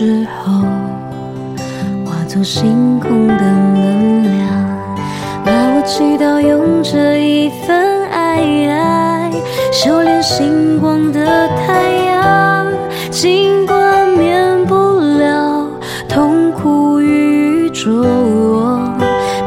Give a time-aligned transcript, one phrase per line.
[0.00, 0.62] 时候，
[2.04, 4.46] 化作星空的能量。
[5.44, 8.38] 那我祈祷用这一份爱，
[8.68, 9.32] 爱
[9.72, 12.68] 修炼星光的太阳，
[13.10, 15.68] 尽管免不了
[16.08, 18.06] 痛苦与浊，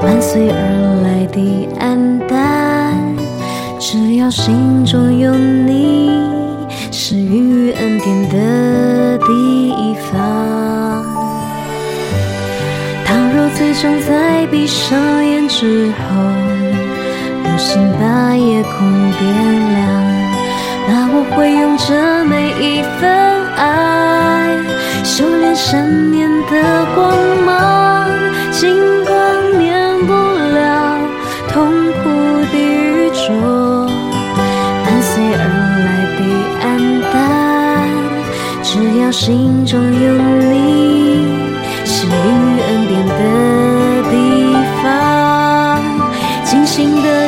[0.02, 3.02] 伴随而来的黯淡，
[3.80, 6.01] 只要心中有你。
[13.82, 16.22] 想在闭上眼之后，
[17.44, 18.72] 流星把夜空
[19.18, 19.24] 点
[19.74, 19.82] 亮，
[20.88, 23.10] 那我会用这每一份
[23.58, 24.56] 爱，
[25.04, 27.12] 修炼善念的光
[27.44, 28.08] 芒，
[28.52, 28.70] 尽
[29.04, 29.10] 管
[29.58, 29.66] 免
[30.06, 31.00] 不了
[31.50, 31.66] 痛
[32.04, 32.10] 苦
[32.52, 33.90] 的与浊，
[34.86, 35.42] 伴随而
[35.82, 36.22] 来的。
[38.64, 40.14] 只要心中有
[40.54, 41.26] 你，
[41.84, 42.12] 是孕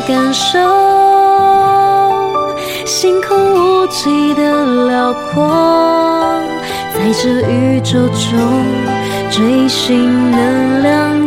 [0.05, 0.59] 感受，
[2.85, 5.49] 星空无际的辽阔，
[6.93, 8.65] 在这宇宙中
[9.31, 11.22] 追寻能量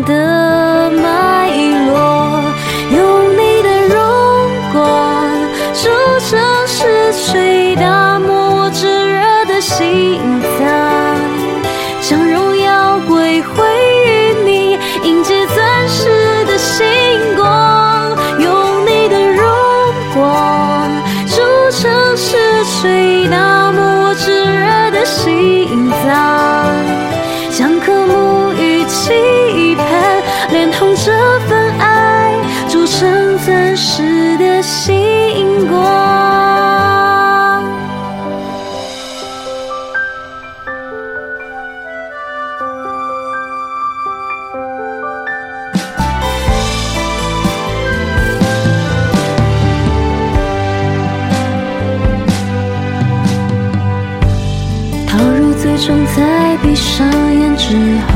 [57.69, 58.13] 时候，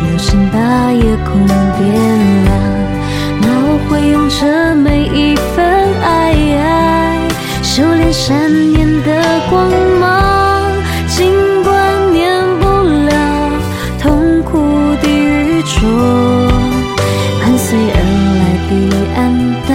[0.00, 0.58] 流星把
[0.90, 1.84] 夜空点
[2.44, 2.48] 亮。
[3.42, 5.54] 那我会用这每一份
[6.00, 6.32] 爱，
[7.62, 9.68] 修炼善念的光
[10.00, 10.64] 芒，
[11.06, 11.30] 尽
[11.62, 11.68] 管
[12.10, 12.64] 免不
[13.04, 13.12] 了
[14.00, 14.64] 痛苦
[15.02, 15.76] 的与浊，
[17.42, 18.00] 伴随而
[18.40, 18.72] 来的
[19.20, 19.20] 黯
[19.68, 19.70] 淡。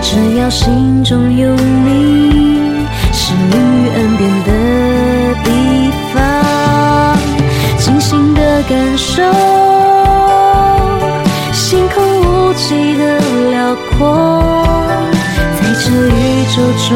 [0.00, 0.08] 只
[0.38, 2.80] 要心中有你，
[3.12, 4.55] 是孕育恩典的。
[8.96, 9.22] 手
[11.52, 13.20] 星空无际的
[13.50, 14.64] 辽阔，
[15.60, 16.56] 在这宇宙
[16.88, 16.90] 中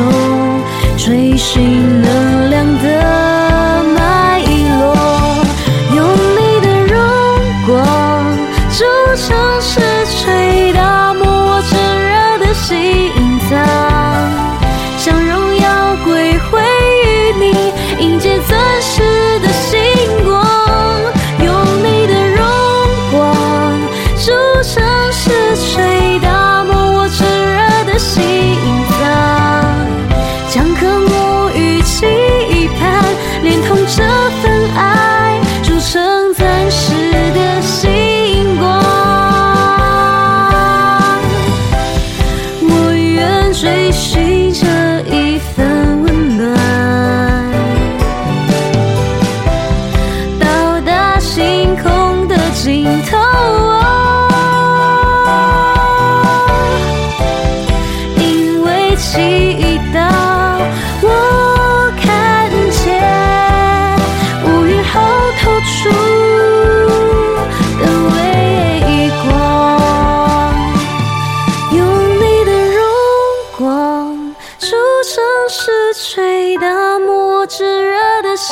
[0.96, 2.64] 追寻能量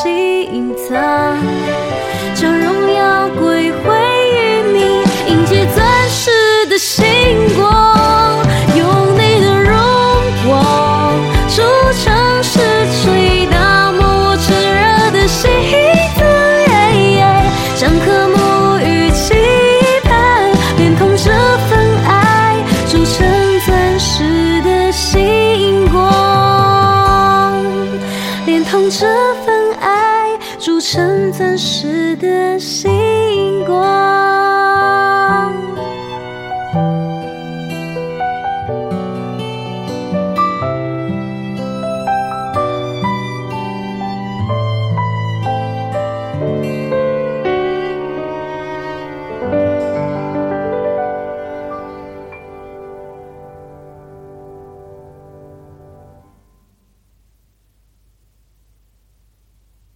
[0.02, 1.27] 心脏，
[30.58, 34.07] 铸成钻石的星光。